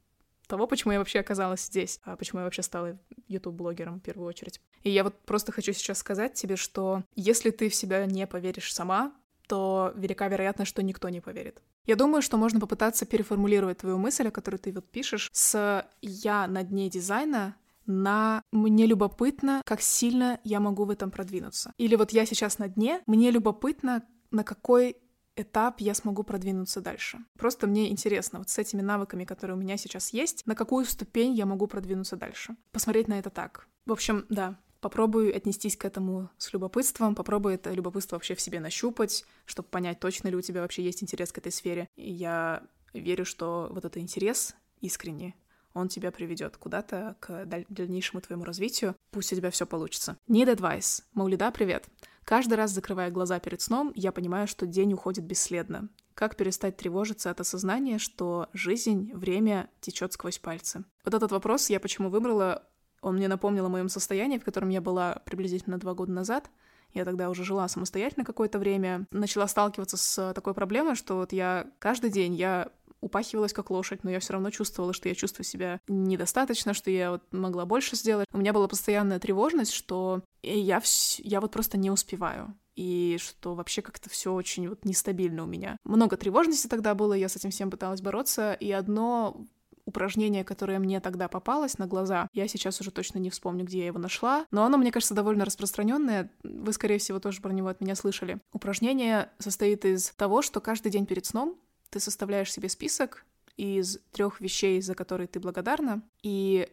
[0.47, 4.59] того, почему я вообще оказалась здесь, а почему я вообще стала YouTube-блогером в первую очередь.
[4.83, 8.73] И я вот просто хочу сейчас сказать тебе, что если ты в себя не поверишь
[8.73, 9.13] сама,
[9.47, 11.61] то велика вероятность, что никто не поверит.
[11.85, 16.47] Я думаю, что можно попытаться переформулировать твою мысль, о которой ты вот пишешь, с «я
[16.47, 17.55] на дне дизайна»
[17.89, 21.73] на «мне любопытно, как сильно я могу в этом продвинуться».
[21.77, 24.95] Или вот я сейчас на дне, мне любопытно, на какой
[25.35, 27.19] этап я смогу продвинуться дальше.
[27.37, 31.33] Просто мне интересно, вот с этими навыками, которые у меня сейчас есть, на какую ступень
[31.33, 32.55] я могу продвинуться дальше.
[32.71, 33.67] Посмотреть на это так.
[33.85, 38.59] В общем, да, попробую отнестись к этому с любопытством, попробую это любопытство вообще в себе
[38.59, 41.87] нащупать, чтобы понять, точно ли у тебя вообще есть интерес к этой сфере.
[41.95, 45.35] И я верю, что вот этот интерес искренний,
[45.79, 48.95] он тебя приведет куда-то к дальнейшему твоему развитию.
[49.11, 50.17] Пусть у тебя все получится.
[50.29, 51.03] Need advice.
[51.13, 51.87] Маулида, привет.
[52.23, 55.89] Каждый раз, закрывая глаза перед сном, я понимаю, что день уходит бесследно.
[56.13, 60.83] Как перестать тревожиться от осознания, что жизнь, время течет сквозь пальцы?
[61.05, 62.67] Вот этот вопрос я почему выбрала,
[63.01, 66.51] он мне напомнил о моем состоянии, в котором я была приблизительно два года назад.
[66.93, 71.67] Я тогда уже жила самостоятельно какое-то время, начала сталкиваться с такой проблемой, что вот я
[71.79, 72.69] каждый день я
[73.01, 77.11] упахивалась как лошадь, но я все равно чувствовала, что я чувствую себя недостаточно, что я
[77.11, 78.27] вот могла больше сделать.
[78.31, 81.19] У меня была постоянная тревожность, что я, вс...
[81.19, 85.75] я вот просто не успеваю и что вообще как-то все очень вот нестабильно у меня.
[85.83, 89.45] Много тревожности тогда было, я с этим всем пыталась бороться, и одно
[89.89, 92.29] упражнение, которое мне тогда попалось на глаза.
[92.31, 95.43] Я сейчас уже точно не вспомню, где я его нашла, но оно, мне кажется, довольно
[95.43, 96.31] распространенное.
[96.43, 98.39] Вы, скорее всего, тоже про него от меня слышали.
[98.53, 101.57] Упражнение состоит из того, что каждый день перед сном
[101.89, 103.25] ты составляешь себе список
[103.57, 106.67] из трех вещей, за которые ты благодарна, и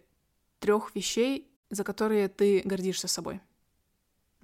[0.61, 3.41] трех вещей, за которые ты гордишься собой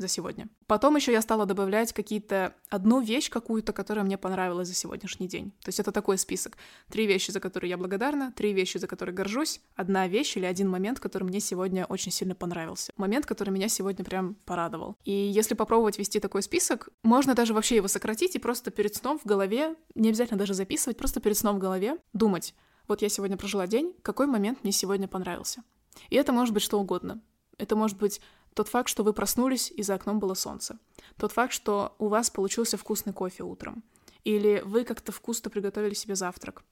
[0.02, 0.48] за сегодня.
[0.66, 5.52] Потом еще я стала добавлять какие-то одну вещь какую-то, которая мне понравилась за сегодняшний день.
[5.62, 6.58] То есть это такой список.
[6.90, 10.68] Три вещи, за которые я благодарна, три вещи, за которые горжусь, одна вещь или один
[10.68, 12.92] момент, который мне сегодня очень сильно понравился.
[12.96, 14.96] Момент, который меня сегодня прям порадовал.
[15.04, 19.18] И если попробовать вести такой список, можно даже вообще его сократить и просто перед сном
[19.18, 22.54] в голове, не обязательно даже записывать, просто перед сном в голове думать,
[22.88, 25.62] вот я сегодня прожила день, какой момент мне сегодня понравился.
[26.10, 27.20] И это может быть что угодно.
[27.58, 28.20] Это может быть
[28.54, 30.78] тот факт, что вы проснулись, и за окном было солнце.
[31.16, 33.82] Тот факт, что у вас получился вкусный кофе утром.
[34.24, 36.62] Или вы как-то вкусно приготовили себе завтрак.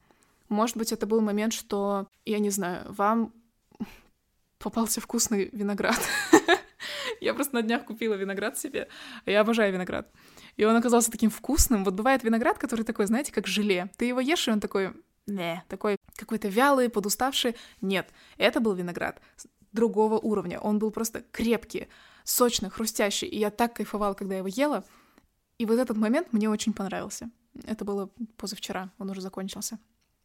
[0.48, 3.32] Может быть, это был момент, что, я не знаю, вам
[4.58, 6.00] попался вкусный виноград.
[7.20, 8.88] Я просто на днях купила виноград себе.
[9.26, 10.10] Я обожаю виноград.
[10.56, 11.84] И он оказался таким вкусным.
[11.84, 13.90] Вот бывает виноград, который такой, знаете, как желе.
[13.98, 14.94] Ты его ешь, и он такой,
[15.26, 17.56] не, такой какой-то вялый, подуставший.
[17.82, 19.20] Нет, это был виноград
[19.72, 20.60] другого уровня.
[20.60, 21.88] Он был просто крепкий,
[22.24, 23.28] сочный, хрустящий.
[23.28, 24.84] И я так кайфовала, когда его ела.
[25.58, 27.30] И вот этот момент мне очень понравился.
[27.66, 29.78] Это было позавчера, он уже закончился.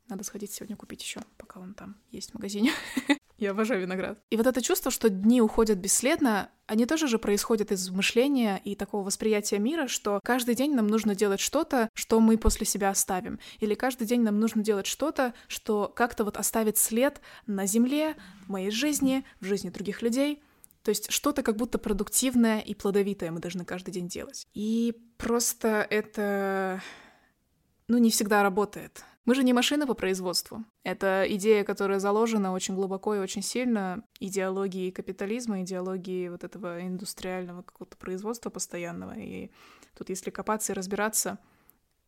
[0.08, 2.72] Надо сходить сегодня купить еще, пока он там есть в магазине.
[3.38, 4.20] Я обожаю виноград.
[4.30, 8.76] И вот это чувство, что дни уходят бесследно, они тоже же происходят из мышления и
[8.76, 13.40] такого восприятия мира, что каждый день нам нужно делать что-то, что мы после себя оставим.
[13.60, 18.50] Или каждый день нам нужно делать что-то, что как-то вот оставит след на земле, в
[18.50, 20.42] моей жизни, в жизни других людей.
[20.84, 24.48] То есть что-то как будто продуктивное и плодовитое мы должны каждый день делать.
[24.54, 26.82] И просто это,
[27.88, 29.04] ну, не всегда работает.
[29.26, 30.64] Мы же не машина по производству.
[30.84, 37.64] Это идея, которая заложена очень глубоко и очень сильно идеологией капитализма, идеологией вот этого индустриального
[37.64, 39.14] какого-то производства постоянного.
[39.18, 39.50] И
[39.98, 41.40] тут, если копаться и разбираться,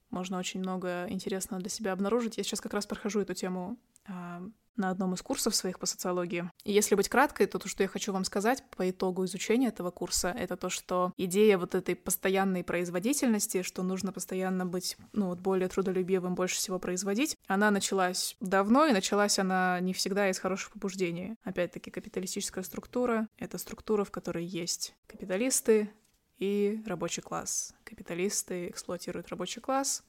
[0.09, 2.37] можно очень много интересного для себя обнаружить.
[2.37, 4.41] Я сейчас как раз прохожу эту тему а,
[4.77, 6.49] на одном из курсов своих по социологии.
[6.63, 9.91] И если быть краткой, то то, что я хочу вам сказать по итогу изучения этого
[9.91, 15.39] курса, это то, что идея вот этой постоянной производительности, что нужно постоянно быть, ну, вот
[15.39, 20.71] более трудолюбивым, больше всего производить, она началась давно, и началась она не всегда из хороших
[20.71, 21.35] побуждений.
[21.43, 25.89] Опять-таки, капиталистическая структура— это структура, в которой есть капиталисты
[26.37, 27.73] и рабочий класс.
[27.83, 30.03] Капиталисты эксплуатируют рабочий класс,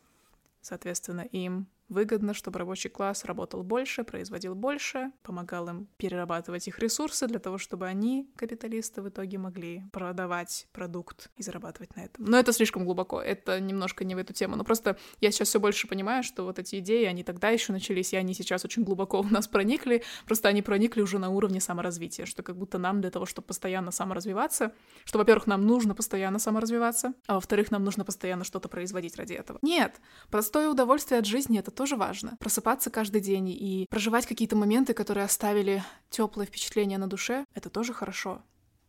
[0.60, 7.26] соответственно, им Выгодно, чтобы рабочий класс работал больше, производил больше, помогал им перерабатывать их ресурсы
[7.26, 12.26] для того, чтобы они, капиталисты, в итоге могли продавать продукт и зарабатывать на этом.
[12.26, 14.56] Но это слишком глубоко, это немножко не в эту тему.
[14.56, 18.12] Но просто я сейчас все больше понимаю, что вот эти идеи, они тогда еще начались,
[18.12, 22.26] и они сейчас очень глубоко в нас проникли, просто они проникли уже на уровне саморазвития,
[22.26, 24.74] что как будто нам для того, чтобы постоянно саморазвиваться,
[25.04, 29.58] что, во-первых, нам нужно постоянно саморазвиваться, а во-вторых, нам нужно постоянно что-то производить ради этого.
[29.62, 32.36] Нет, простое удовольствие от жизни— это тоже важно.
[32.40, 37.92] Просыпаться каждый день и проживать какие-то моменты, которые оставили теплое впечатление на душе, это тоже
[37.92, 38.42] хорошо.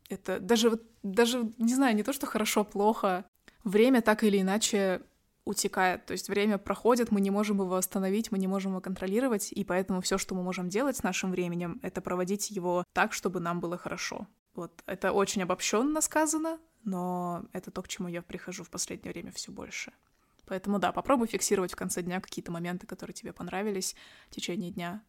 [0.10, 3.26] Это даже, даже, не знаю, не то, что хорошо, плохо.
[3.64, 5.02] Время так или иначе
[5.46, 9.52] утекает, то есть время проходит, мы не можем его остановить, мы не можем его контролировать,
[9.52, 13.40] и поэтому все, что мы можем делать с нашим временем, это проводить его так, чтобы
[13.40, 14.28] нам было хорошо.
[14.56, 19.32] Вот это очень обобщенно сказано, но это то, к чему я прихожу в последнее время
[19.32, 19.92] все больше.
[20.50, 23.96] Поэтому да, попробуй фиксировать в конце дня какие-то моменты, которые тебе понравились
[24.30, 25.04] в течение дня.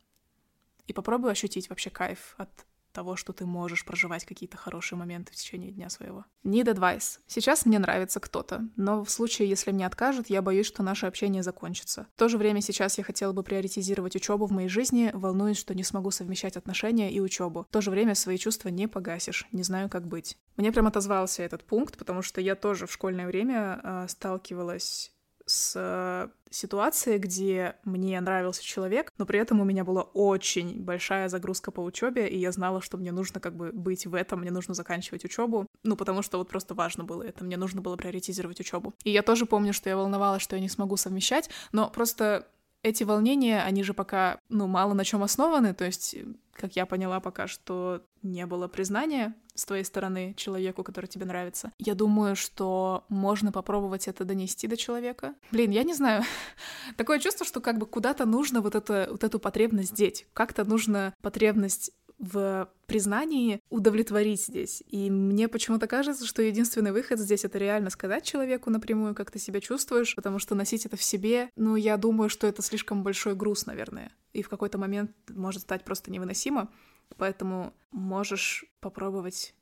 [0.87, 2.51] И попробуй ощутить вообще кайф от
[2.93, 6.25] того, что ты можешь проживать какие-то хорошие моменты в течение дня своего.
[6.45, 7.21] Need advice.
[7.27, 11.43] Сейчас мне нравится кто-то, но в случае, если мне откажут, я боюсь, что наше общение
[11.43, 12.07] закончится.
[12.17, 15.75] В то же время сейчас я хотела бы приоритизировать учебу в моей жизни, волнуюсь, что
[15.75, 17.67] не смогу совмещать отношения и учебу.
[17.69, 20.37] В то же время свои чувства не погасишь, не знаю, как быть.
[20.57, 25.13] Мне прям отозвался этот пункт, потому что я тоже в школьное время э, сталкивалась
[25.51, 31.29] с э, ситуацией, где мне нравился человек, но при этом у меня была очень большая
[31.29, 34.53] загрузка по учебе, и я знала, что мне нужно как бы быть в этом, мне
[34.53, 38.61] нужно заканчивать учебу, ну потому что вот просто важно было это, мне нужно было приоритизировать
[38.61, 38.95] учебу.
[39.03, 42.47] И я тоже помню, что я волновалась, что я не смогу совмещать, но просто
[42.83, 46.17] эти волнения, они же пока, ну, мало на чем основаны, то есть,
[46.53, 51.73] как я поняла пока, что не было признания с твоей стороны человеку, который тебе нравится.
[51.79, 55.35] Я думаю, что можно попробовать это донести до человека.
[55.51, 56.23] Блин, я не знаю.
[56.97, 60.27] Такое чувство, что как бы куда-то нужно вот, это, вот эту потребность деть.
[60.33, 64.83] Как-то нужно потребность в признании удовлетворить здесь.
[64.87, 69.39] И мне почему-то кажется, что единственный выход здесь— это реально сказать человеку напрямую, как ты
[69.39, 73.35] себя чувствуешь, потому что носить это в себе, ну, я думаю, что это слишком большой
[73.35, 74.13] груз, наверное.
[74.35, 76.71] И в какой-то момент может стать просто невыносимо.
[77.17, 79.55] Поэтому можешь попробовать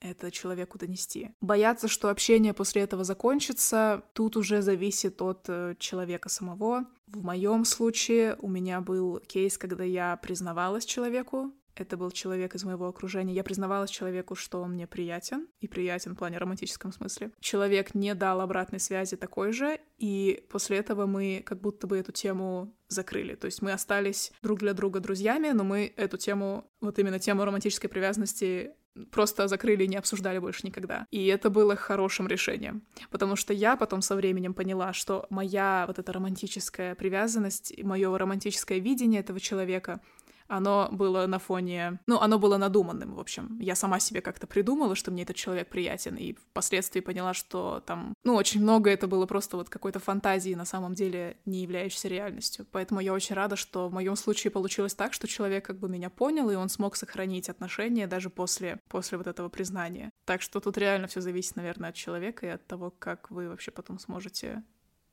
[0.00, 1.30] это человеку донести.
[1.40, 6.86] Бояться, что общение после этого закончится, тут уже зависит от э, человека самого.
[7.06, 12.64] В моем случае у меня был кейс, когда я признавалась человеку, это был человек из
[12.64, 13.34] моего окружения.
[13.34, 17.30] Я признавалась человеку, что он мне приятен, и приятен в плане романтическом смысле.
[17.40, 22.12] Человек не дал обратной связи такой же, и после этого мы как будто бы эту
[22.12, 23.34] тему закрыли.
[23.34, 27.44] То есть мы остались друг для друга друзьями, но мы эту тему, вот именно тему
[27.44, 28.72] романтической привязанности
[29.10, 31.06] просто закрыли и не обсуждали больше никогда.
[31.10, 35.98] И это было хорошим решением, потому что я потом со временем поняла, что моя вот
[35.98, 40.00] эта романтическая привязанность, мое романтическое видение этого человека—
[40.48, 42.00] оно было на фоне...
[42.06, 43.58] Ну, оно было надуманным, в общем.
[43.60, 48.14] Я сама себе как-то придумала, что мне этот человек приятен, и впоследствии поняла, что там...
[48.24, 52.66] Ну, очень много это было просто вот какой-то фантазии, на самом деле не являющейся реальностью.
[52.72, 56.10] Поэтому я очень рада, что в моем случае получилось так, что человек как бы меня
[56.10, 60.10] понял, и он смог сохранить отношения даже после, после вот этого признания.
[60.24, 63.70] Так что тут реально все зависит, наверное, от человека и от того, как вы вообще
[63.70, 64.62] потом сможете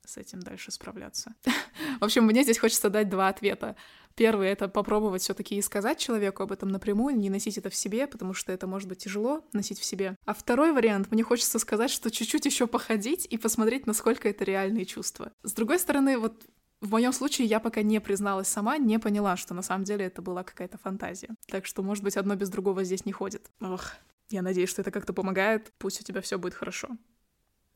[0.06, 1.34] с этим дальше справляться.
[2.00, 3.76] В общем, мне здесь хочется дать два ответа.
[4.16, 7.74] Первый— это попробовать все таки и сказать человеку об этом напрямую, не носить это в
[7.74, 10.16] себе, потому что это может быть тяжело носить в себе.
[10.24, 14.86] А второй вариант— мне хочется сказать, что чуть-чуть еще походить и посмотреть, насколько это реальные
[14.86, 15.32] чувства.
[15.42, 16.46] С другой стороны, вот
[16.80, 20.22] в моем случае я пока не призналась сама, не поняла, что на самом деле это
[20.22, 21.34] была какая-то фантазия.
[21.48, 23.50] Так что, может быть, одно без другого здесь не ходит.
[23.60, 23.92] Ох,
[24.30, 25.72] я надеюсь, что это как-то помогает.
[25.78, 26.88] Пусть у тебя все будет хорошо.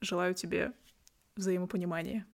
[0.00, 0.72] Желаю тебе
[1.36, 2.26] взаимопонимания.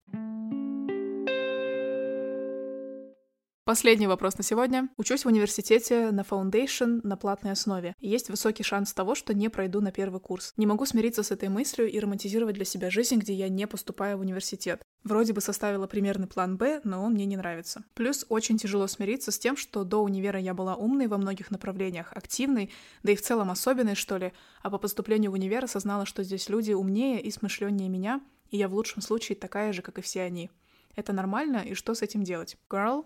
[3.65, 4.89] Последний вопрос на сегодня.
[4.95, 7.95] Учусь в университете на Foundation на платной основе.
[7.99, 10.53] Есть высокий шанс того, что не пройду на первый курс.
[10.55, 14.19] Не могу смириться с этой мыслью и романтизировать для себя жизнь, где я не поступаю
[14.19, 14.83] в университет.
[15.03, 17.83] Вроде бы составила примерный план «Б», но он мне не нравится.
[17.95, 22.13] Плюс очень тяжело смириться с тем, что до универа я была умной во многих направлениях,
[22.13, 22.69] активной,
[23.01, 26.49] да и в целом особенной, что ли, а по поступлению в универ осознала, что здесь
[26.49, 30.21] люди умнее и смышленнее меня, и я в лучшем случае такая же, как и все
[30.21, 30.51] они.
[30.95, 32.57] Это нормально, и что с этим делать?
[32.69, 33.05] Girl,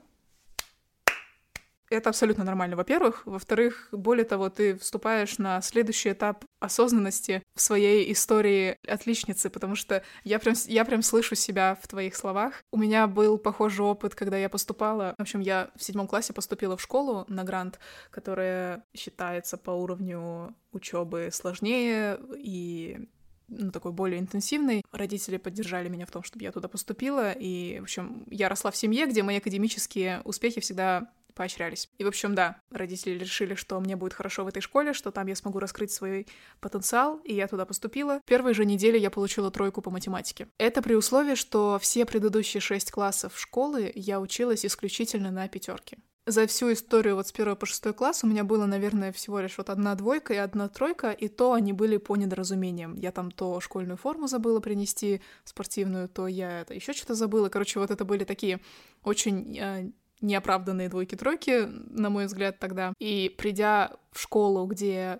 [1.89, 3.23] это абсолютно нормально, во-первых.
[3.25, 10.03] Во-вторых, более того, ты вступаешь на следующий этап осознанности в своей истории отличницы, потому что
[10.23, 12.63] я прям, я прям слышу себя в твоих словах.
[12.71, 15.15] У меня был похожий опыт, когда я поступала.
[15.17, 17.79] В общем, я в седьмом классе поступила в школу на грант,
[18.11, 23.09] которая считается по уровню учебы сложнее и
[23.49, 24.83] ну, такой более интенсивный.
[24.91, 28.75] Родители поддержали меня в том, чтобы я туда поступила, и, в общем, я росла в
[28.75, 31.89] семье, где мои академические успехи всегда поощрялись.
[31.97, 35.27] И, в общем, да, родители решили, что мне будет хорошо в этой школе, что там
[35.27, 36.27] я смогу раскрыть свой
[36.59, 38.19] потенциал, и я туда поступила.
[38.19, 40.47] В первой же неделе я получила тройку по математике.
[40.57, 45.97] Это при условии, что все предыдущие шесть классов школы я училась исключительно на пятерке.
[46.29, 49.57] За всю историю вот с первого по шестой класс у меня было, наверное, всего лишь
[49.57, 52.95] вот одна двойка и одна тройка, и то они были по недоразумениям.
[52.97, 57.49] Я там то школьную форму забыла принести, спортивную, то я это еще что-то забыла.
[57.49, 58.59] Короче, вот это были такие
[59.03, 62.93] очень э, неоправданные двойки-тройки, на мой взгляд, тогда.
[62.99, 65.19] И придя в школу, где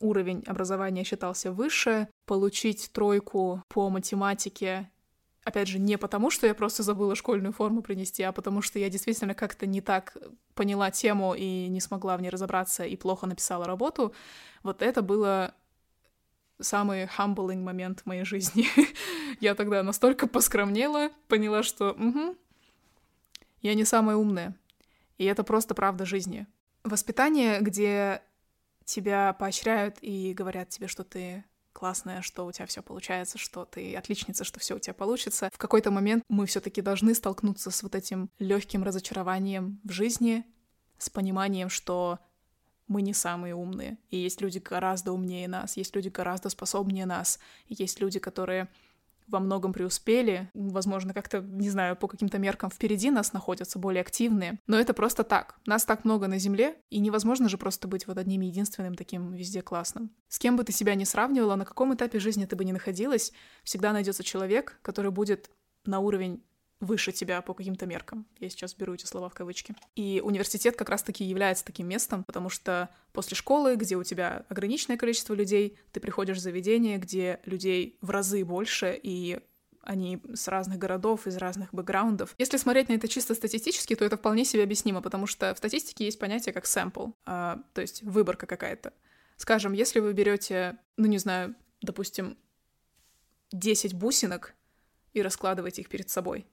[0.00, 4.90] уровень образования считался выше, получить тройку по математике
[5.46, 8.90] Опять же, не потому, что я просто забыла школьную форму принести, а потому что я
[8.90, 10.16] действительно как-то не так
[10.56, 14.12] поняла тему и не смогла в ней разобраться и плохо написала работу.
[14.64, 15.54] Вот это было
[16.60, 18.66] самый humbling момент в моей жизни.
[19.40, 22.36] я тогда настолько поскромнела, поняла, что угу,
[23.66, 24.54] я не самая умная.
[25.18, 26.46] И это просто правда жизни.
[26.84, 28.22] Воспитание, где
[28.84, 33.94] тебя поощряют и говорят тебе, что ты классная, что у тебя все получается, что ты
[33.96, 35.50] отличница, что все у тебя получится.
[35.52, 40.44] В какой-то момент мы все-таки должны столкнуться с вот этим легким разочарованием в жизни,
[40.96, 42.20] с пониманием, что
[42.86, 47.40] мы не самые умные, и есть люди гораздо умнее нас, есть люди гораздо способнее нас,
[47.66, 48.68] есть люди, которые
[49.26, 54.60] во многом преуспели, возможно, как-то, не знаю, по каким-то меркам впереди нас находятся, более активные.
[54.66, 55.56] Но это просто так.
[55.66, 59.62] Нас так много на Земле, и невозможно же просто быть вот одним единственным таким везде
[59.62, 60.10] классным.
[60.28, 63.32] С кем бы ты себя не сравнивала, на каком этапе жизни ты бы ни находилась,
[63.64, 65.50] всегда найдется человек, который будет
[65.84, 66.42] на уровень
[66.80, 68.26] выше тебя по каким-то меркам.
[68.38, 69.74] Я сейчас беру эти слова в кавычки.
[69.94, 74.98] И университет как раз-таки является таким местом, потому что после школы, где у тебя ограниченное
[74.98, 79.40] количество людей, ты приходишь в заведение, где людей в разы больше, и
[79.86, 82.34] они с разных городов, из разных бэкграундов.
[82.38, 86.04] Если смотреть на это чисто статистически, то это вполне себе объяснимо, потому что в статистике
[86.04, 88.92] есть понятие как sample, а, то есть выборка какая-то.
[89.36, 92.36] Скажем, если вы берете, ну не знаю, допустим,
[93.52, 94.54] 10 бусинок
[95.12, 96.46] и раскладываете их перед собой,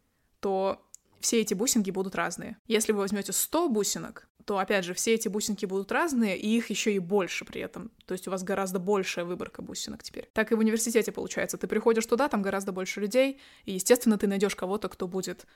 [0.44, 0.86] то
[1.22, 2.58] все эти бусинки будут разные.
[2.68, 6.70] Если вы возьмете 100 бусинок, то, опять же, все эти бусинки будут разные, и их
[6.70, 7.92] еще и больше при этом.
[8.06, 10.30] То есть у вас гораздо большая выборка бусинок теперь.
[10.34, 11.58] Так и в университете получается.
[11.58, 15.48] Ты приходишь туда, там гораздо больше людей, и, естественно, ты найдешь кого-то, кто будет,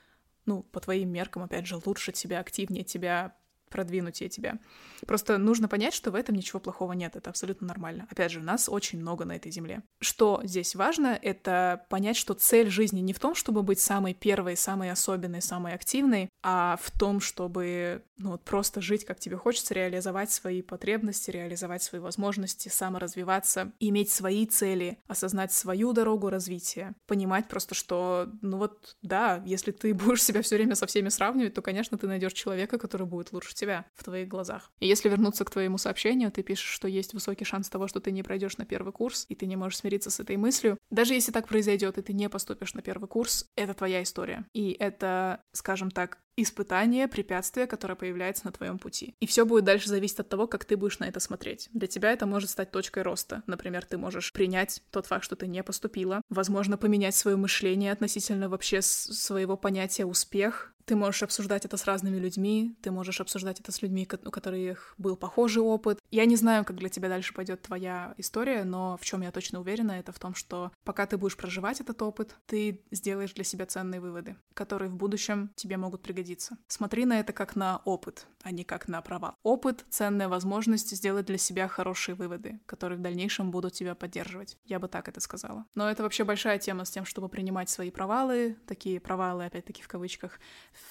[0.46, 3.36] ну, по твоим меркам, опять же, лучше тебя, активнее тебя,
[3.68, 4.58] продвинутее тебя.
[5.06, 8.06] Просто нужно понять, что в этом ничего плохого нет, это абсолютно нормально.
[8.10, 9.82] Опять же, нас очень много на этой земле.
[10.00, 14.56] Что здесь важно, это понять, что цель жизни не в том, чтобы быть самой первой,
[14.56, 19.74] самой особенной, самой активной, а в том, чтобы ну, вот просто жить, как тебе хочется,
[19.74, 27.48] реализовать свои потребности, реализовать свои возможности, саморазвиваться, иметь свои цели, осознать свою дорогу развития, понимать
[27.48, 31.62] просто, что, ну вот, да, если ты будешь себя все время со всеми сравнивать, то,
[31.62, 34.70] конечно, ты найдешь человека, который будет лучше тебя в твоих глазах.
[34.80, 38.10] И если вернуться к твоему сообщению, ты пишешь, что есть высокий шанс того, что ты
[38.10, 40.78] не пройдешь на первый курс, и ты не можешь смириться с этой мыслью.
[40.90, 44.46] Даже если так произойдет, и ты не поступишь на первый курс, это твоя история.
[44.52, 49.14] И это, скажем так, испытание, препятствие, которое появляется на твоем пути.
[49.20, 51.68] И все будет дальше зависеть от того, как ты будешь на это смотреть.
[51.72, 53.42] Для тебя это может стать точкой роста.
[53.46, 58.48] Например, ты можешь принять тот факт, что ты не поступила, возможно, поменять свое мышление относительно
[58.48, 63.70] вообще своего понятия успех, ты можешь обсуждать это с разными людьми, ты можешь обсуждать это
[63.72, 66.00] с людьми, у которых был похожий опыт.
[66.10, 69.60] Я не знаю, как для тебя дальше пойдет твоя история, но в чем я точно
[69.60, 73.66] уверена, это в том, что пока ты будешь проживать этот опыт, ты сделаешь для себя
[73.66, 76.27] ценные выводы, которые в будущем тебе могут пригодиться.
[76.66, 79.34] Смотри на это как на опыт, а не как на права.
[79.42, 84.56] Опыт— ценная возможность сделать для себя хорошие выводы, которые в дальнейшем будут тебя поддерживать.
[84.64, 85.64] Я бы так это сказала.
[85.74, 89.88] Но это вообще большая тема с тем, чтобы принимать свои провалы, такие провалы, опять-таки в
[89.88, 90.40] кавычках,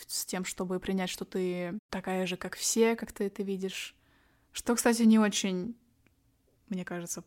[0.08, 3.96] с тем, чтобы принять, что ты такая же, как все, как ты это видишь.
[4.52, 5.76] Что, кстати, не очень,
[6.70, 7.24] мне кажется,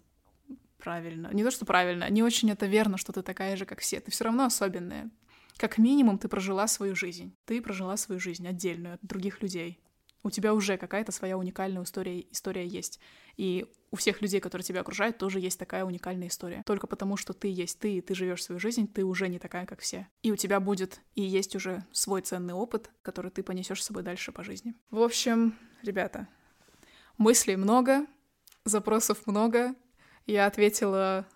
[0.80, 1.28] правильно.
[1.32, 4.00] Не то, что правильно, не очень это верно, что ты такая же, как все.
[4.00, 5.10] Ты все равно особенная.
[5.60, 7.36] Как минимум, ты прожила свою жизнь.
[7.44, 9.78] Ты прожила свою жизнь отдельную от других людей.
[10.22, 12.98] У тебя уже какая-то своя уникальная история, история есть.
[13.36, 16.62] И у всех людей, которые тебя окружают, тоже есть такая уникальная история.
[16.64, 19.66] Только потому, что ты есть ты, и ты живешь свою жизнь, ты уже не такая,
[19.66, 20.08] как все.
[20.22, 24.02] И у тебя будет и есть уже свой ценный опыт, который ты понесешь с собой
[24.02, 24.74] дальше по жизни.
[24.90, 26.26] В общем, ребята,
[27.18, 28.06] мыслей много,
[28.64, 29.74] запросов много.
[30.24, 31.26] Я ответила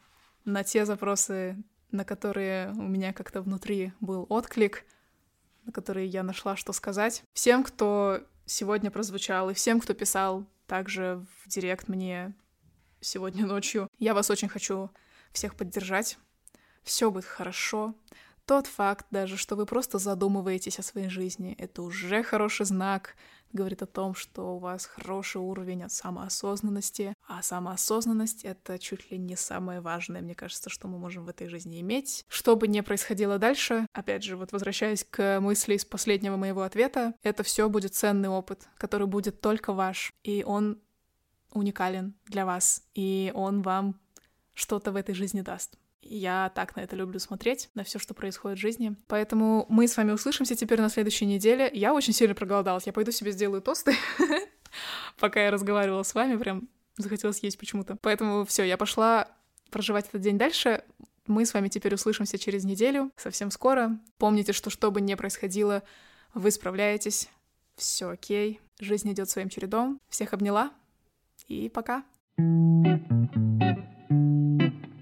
[0.47, 1.62] на те запросы,
[1.95, 4.84] на которые у меня как-то внутри был отклик,
[5.64, 7.22] на которые я нашла, что сказать.
[7.32, 12.34] Всем, кто сегодня прозвучал, и всем, кто писал также в директ мне
[13.01, 13.88] сегодня ночью.
[13.99, 14.90] Я вас очень хочу
[15.32, 16.18] всех поддержать.
[16.82, 17.95] Все будет хорошо.
[18.45, 23.14] Тот факт даже, что вы просто задумываетесь о своей жизни, это уже хороший знак,
[23.55, 29.18] говорит о том, что у вас хороший уровень от самоосознанности, а самоосознанность— это чуть ли
[29.18, 32.24] не самое важное, мне кажется, что мы можем в этой жизни иметь.
[32.28, 37.14] Что бы ни происходило дальше, опять же, вот возвращаясь к мысли из последнего моего ответа,
[37.22, 40.80] это все будет ценный опыт, который будет только ваш, и он
[41.52, 44.00] уникален для вас, и он вам
[44.55, 45.78] что-то в этой жизни даст.
[46.07, 48.94] Я так на это люблю смотреть, на все, что происходит в жизни.
[49.07, 51.70] Поэтому мы с вами услышимся теперь на следующей неделе.
[51.72, 52.86] Я очень сильно проголодалась.
[52.86, 53.94] Я пойду себе сделаю тосты,
[55.18, 56.36] пока я разговаривала с вами.
[56.36, 57.96] Прям захотелось есть почему-то.
[57.96, 59.28] Поэтому все, я пошла
[59.70, 60.84] проживать этот день дальше.
[61.26, 63.98] Мы с вами теперь услышимся через неделю, совсем скоро.
[64.18, 65.82] Помните, что что бы ни происходило,
[66.34, 67.30] вы справляетесь.
[67.76, 68.61] Все окей.
[68.78, 70.00] Жизнь идет своим чередом.
[70.11, 70.70] Всех обняла.
[71.48, 72.05] И пока.
[72.36, 73.07] thank
[74.82, 74.93] you